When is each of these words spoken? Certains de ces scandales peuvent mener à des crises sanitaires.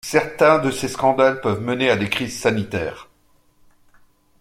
Certains 0.03 0.57
de 0.57 0.71
ces 0.71 0.87
scandales 0.87 1.41
peuvent 1.41 1.61
mener 1.61 1.91
à 1.91 1.95
des 1.95 2.09
crises 2.09 2.39
sanitaires. 2.39 3.07